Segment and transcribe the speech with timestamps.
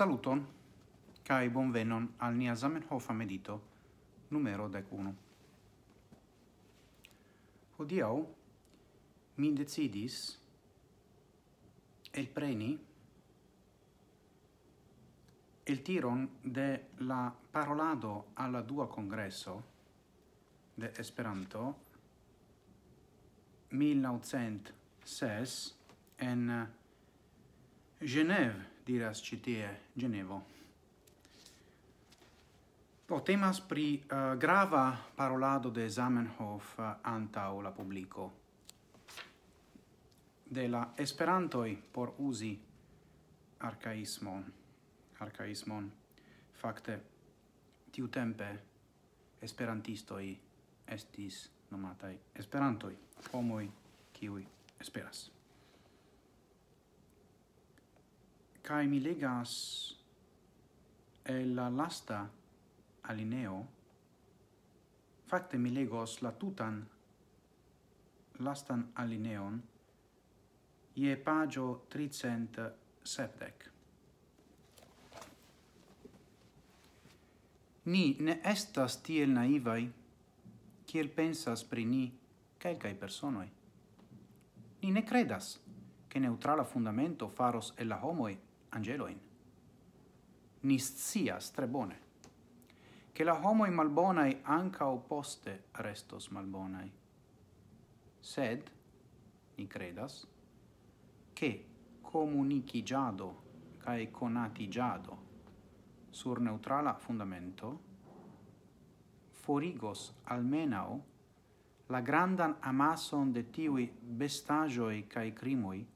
[0.00, 0.40] Saluton,
[1.20, 3.60] cae bonvenon al nia Zamenhofa medito
[4.30, 5.12] numero dec uno.
[7.76, 8.24] Hodiau
[9.36, 10.40] mi decidis
[12.16, 12.80] el preni
[15.66, 19.62] el tiron de la parolado alla dua congresso
[20.76, 21.76] de Esperanto
[23.68, 25.76] 1906
[26.16, 26.68] en
[28.00, 30.40] Genève diras ĉi tie Ĝenevo.
[33.26, 34.84] Temas pri uh, grava
[35.16, 38.28] parolado de Zamenhof uh, antaŭ la publiko.
[40.50, 42.52] De la esperantoj por uzi
[43.66, 44.46] arkaismon
[45.20, 45.90] arkaismon.
[46.60, 46.98] Fakte
[47.92, 48.48] tiutempe
[49.42, 50.24] esperantistoj
[50.96, 52.94] estis nomataj esperantoj
[53.32, 53.66] homoj
[54.16, 54.46] kiuj
[54.80, 55.28] esperas.
[58.62, 59.96] kai mi legas
[61.24, 62.28] el la lasta
[63.02, 63.66] alineo,
[65.26, 66.88] facte mi legos la tutan
[68.40, 69.62] lastan alineon
[70.96, 72.58] ie pagio tricent
[73.02, 73.68] septec.
[77.84, 79.88] Ni ne estas tiel naivai,
[80.86, 82.04] kiel pensas pri ni
[82.58, 83.48] calcae personoi.
[84.82, 85.58] Ni ne credas
[86.08, 88.38] che neutrala fundamento faros e la homoi
[88.70, 89.18] angeloin.
[90.60, 92.00] Ni scias tre bone,
[93.12, 96.92] che la homoi malbonai anca poste restos malbonai.
[98.20, 98.70] Sed,
[99.54, 100.26] ni credas,
[101.32, 101.66] che
[102.02, 103.42] comunicigiado
[103.78, 105.28] cae conatigiado
[106.10, 107.80] sur neutrala fundamento
[109.30, 111.04] forigos almenao
[111.86, 115.86] la grandan amason de tiui bestagioi cae crimoi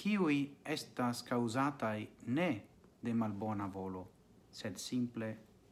[0.00, 2.50] kiui estas causatai ne
[3.04, 4.06] de malbona volo,
[4.50, 5.28] sed simple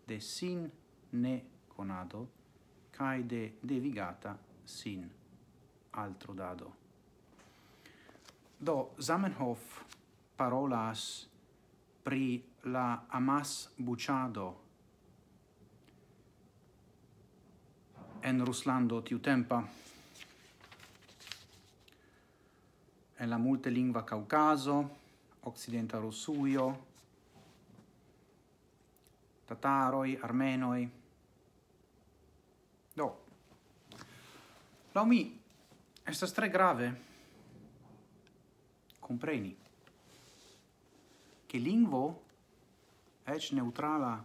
[0.09, 0.67] de sin
[1.13, 1.35] ne
[1.69, 2.27] conado,
[2.93, 5.09] cae de devigata sin
[5.93, 6.73] altro dado.
[8.61, 9.83] Do Zamenhof
[10.37, 11.29] parolas
[12.05, 14.55] pri la amas buciado
[18.23, 19.63] en Ruslando tiu tempa
[23.19, 24.91] en la multelingva Caucaso,
[25.43, 26.87] Occidenta Rusujo,
[29.45, 30.91] tataroi, armenoi.
[32.95, 33.09] Do.
[34.93, 35.41] Lau mi
[36.05, 37.07] estas tre grave
[39.01, 39.57] compreni
[41.47, 42.23] che lingvo
[43.25, 44.23] ec neutrala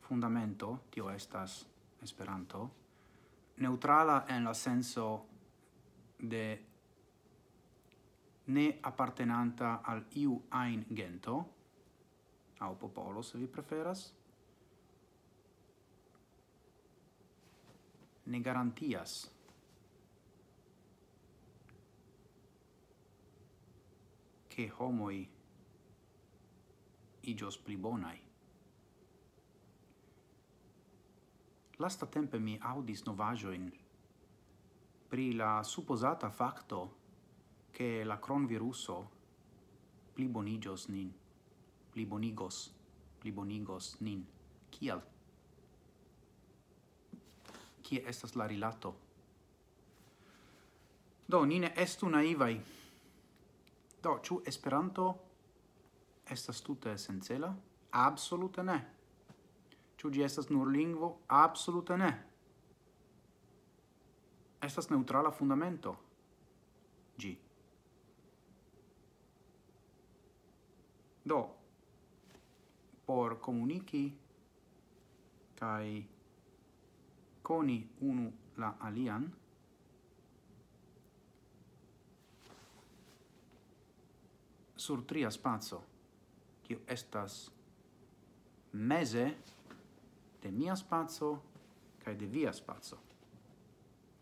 [0.00, 1.66] fundamento, tio estas
[2.02, 2.70] Esperanto,
[3.56, 5.24] neutrala en la senso
[6.18, 6.73] de
[8.44, 11.52] ne appartenanta al iu ein gento,
[12.58, 14.12] au popolo se vi preferas,
[18.24, 19.32] ne garantias.
[24.46, 25.28] Che homoi
[27.22, 28.20] igios pli bonai.
[31.76, 33.72] Lasta tempe mi audis novajoin
[35.08, 37.03] pri la supposata facto
[37.74, 39.10] che la cronviruso
[40.14, 41.12] plibonigios nin,
[41.90, 42.70] plibonigos,
[43.18, 44.24] plibonigos nin.
[44.70, 45.02] Kial?
[47.82, 48.94] Kie estas la rilato?
[51.26, 52.60] Do, nine estu naivai.
[54.02, 55.06] Do, ciu Esperanto
[56.24, 57.50] estas tute sencela?
[57.90, 58.78] Absolute ne.
[59.96, 61.24] Ciu gi estas nur lingvo?
[61.26, 62.12] Absolute ne.
[64.62, 65.96] Estas neutrala fundamento.
[67.16, 67.34] Gi.
[71.24, 71.40] Do,
[73.04, 74.12] por comunici
[75.54, 76.04] kai
[77.42, 79.24] coni unu la alian,
[84.76, 85.80] sur tria spazio,
[86.62, 87.50] kiu estas
[88.72, 89.26] mese
[90.42, 91.40] de mia spazio
[92.04, 92.98] kai de via spazio.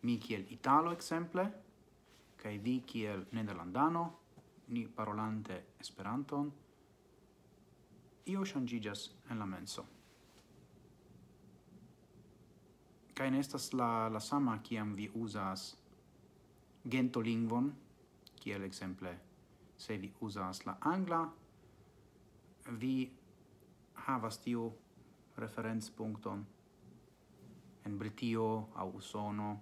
[0.02, 1.44] Mi kiel Italo, exemple,
[2.36, 4.04] kai vi kiel Nederlandano,
[4.68, 6.52] ni parolante Esperanton,
[8.26, 9.84] io changigas en la menso.
[13.14, 15.76] Kai nestas la, la sama kiam vi uzas
[16.88, 17.72] gentolingvon,
[18.36, 19.18] kiel exemple
[19.76, 21.24] se vi uzas la angla,
[22.78, 23.10] vi
[24.06, 24.70] havas tiu
[25.36, 26.46] referenzpunkton
[27.84, 29.60] en Britio au Usono,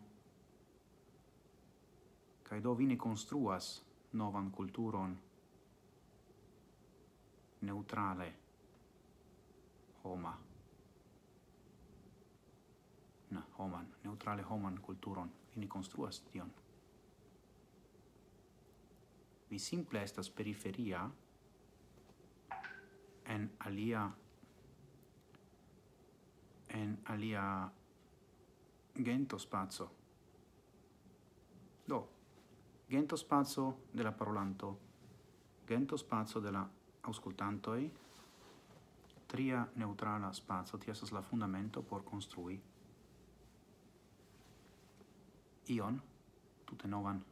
[2.51, 3.67] Kai do vi ne konstruas
[4.13, 5.13] novan kulturon
[7.61, 8.33] neutrale
[10.05, 10.39] homa.
[13.31, 16.53] Na homan neutrale homan kulturon ni konstruas tion.
[19.51, 21.11] Vi simple estas periferia
[23.25, 24.11] en alia
[26.69, 27.71] en alia
[29.05, 29.91] gento spazio
[31.89, 32.09] do
[32.89, 34.79] gento spazio della parolanto
[35.67, 36.69] gento spazio della
[37.01, 37.93] auscultantoi
[39.31, 42.61] tria neutrala spazio tia esas la fundamento por construi
[45.71, 46.01] ion
[46.67, 47.23] tutte novan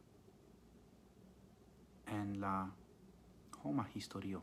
[2.07, 2.69] en la
[3.63, 4.41] homa historio.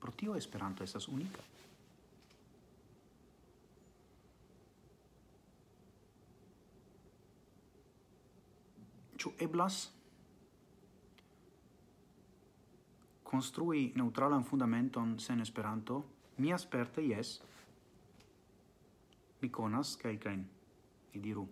[0.00, 1.42] Pro tio Esperanto estas unika.
[9.20, 9.90] Ĉu eblas
[13.24, 15.98] construi neutralan fundamenton sen Esperanto
[16.40, 17.42] Mi asperte, yes.
[19.42, 20.46] Mi conas calcain.
[21.12, 21.44] Mi diru.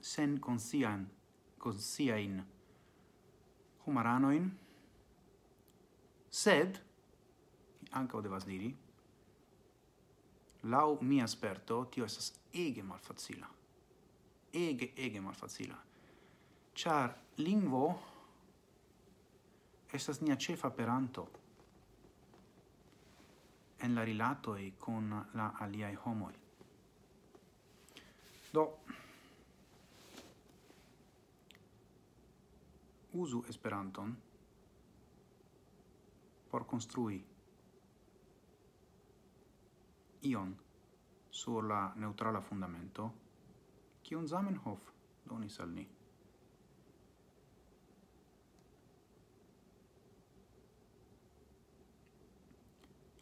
[0.00, 1.04] Sen consian,
[1.58, 2.40] consiain
[3.86, 4.50] homaranoin,
[6.30, 6.80] sed,
[7.92, 8.72] anca devas diri,
[10.74, 13.46] lau mia sperto, tio esas ege malfacila.
[14.52, 15.78] Ege, ege malfacila.
[16.74, 18.15] Char lingvo
[19.96, 21.28] estas nia cefa peranto
[23.78, 26.34] en la rilatoi con la aliai homoi.
[28.52, 28.78] Do,
[33.12, 34.16] usu Esperanton
[36.50, 37.24] por construi
[40.22, 40.56] ion
[41.30, 43.12] sur la neutrala fundamento
[44.02, 44.92] kiun Zamenhof
[45.24, 45.95] donis al ni.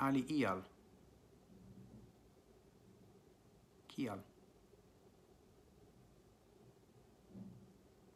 [0.04, 0.62] ali ial.
[3.88, 4.20] Kial?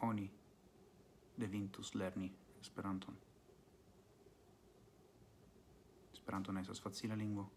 [0.01, 0.31] Oni
[1.37, 3.17] devintus lerni Esperanton.
[6.13, 7.51] Esperanto ne estas facila lingvo.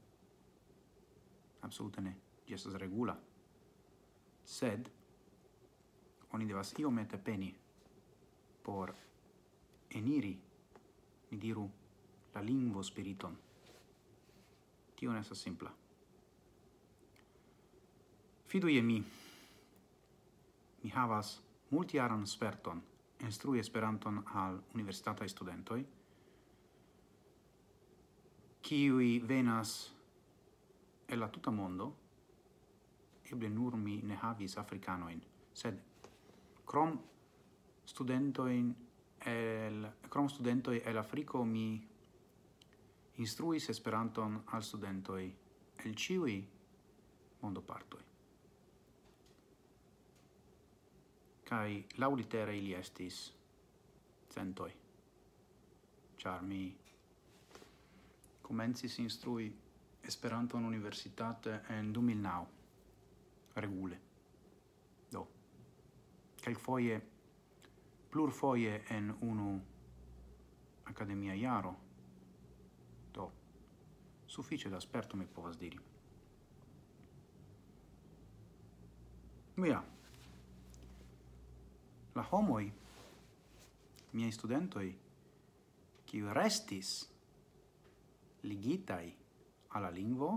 [1.62, 2.16] Absolute ne.
[2.48, 3.18] Gi estas regula.
[4.45, 4.89] Sed
[6.31, 7.56] oni devas iomete peni
[8.63, 8.95] por
[9.89, 10.39] eniri,
[11.30, 11.69] mi diru,
[12.33, 13.38] la lingvo spiriton.
[15.01, 15.71] Tio nesa simpla.
[18.45, 19.00] Fidu je mi.
[20.83, 21.39] Mi havas
[21.71, 22.83] multiaran sperton
[23.25, 25.81] instrui Esperanton al universitataj studentoi,
[28.62, 29.74] kiui venas
[31.09, 31.89] el la tuta mondo,
[33.33, 35.81] eble nur mi ne havis africanoin, sed
[36.65, 37.00] crom
[37.89, 38.69] studentoin
[39.25, 41.90] el, crom studentoi el Africo mi
[43.21, 45.25] instruis Esperanton al studentoi
[45.85, 46.35] el ĉiuj
[47.41, 48.01] mondopartoj.
[51.51, 51.68] Kaj
[52.01, 53.19] laulitere ili estis
[54.31, 54.71] centoi,
[56.21, 56.63] char mi
[58.42, 59.51] comencis instrui
[60.07, 62.45] Esperanton universitate en 2009,
[63.56, 63.99] regule.
[65.11, 65.28] Do,
[66.42, 67.01] plur
[68.09, 69.59] plurfoje en unu
[70.85, 71.75] academia iaro,
[74.31, 75.80] suffice da sperto mi povas diri.
[79.56, 79.83] Mia,
[82.14, 82.71] la homoi,
[84.11, 84.95] miei studentoi,
[86.07, 86.94] qui restis
[88.47, 89.11] ligitai
[89.76, 90.31] alla lingvo,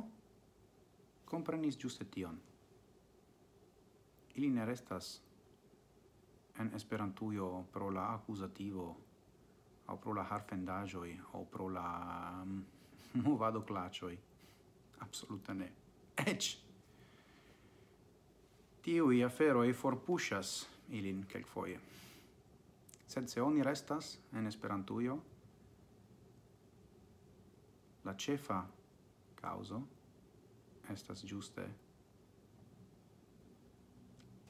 [1.24, 2.42] comprenis giuste tion.
[4.34, 5.20] Ili ne restas
[6.58, 8.90] en Esperantujo pro la accusativo
[9.86, 11.88] au pro la harfendaĵoj au pro la
[12.44, 12.62] mm,
[13.22, 14.18] movado clacioi.
[14.98, 15.72] Absoluta ne.
[16.26, 16.58] Ec!
[18.82, 21.78] Tiui aferoi forpushas ilin quelcfoie.
[23.06, 25.18] Sed se oni restas en Esperantujo,
[28.04, 28.64] la cefa
[29.34, 29.82] causo
[30.90, 31.64] estas giuste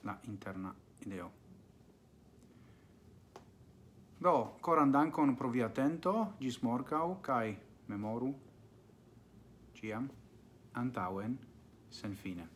[0.02, 0.74] la interna
[1.06, 1.30] ideo.
[4.20, 7.56] Do, coran dankon pro via atento, gis morcau, kai
[7.88, 8.32] memoru
[9.84, 10.08] ciam,
[10.72, 11.38] antauen,
[11.90, 12.48] sen fine.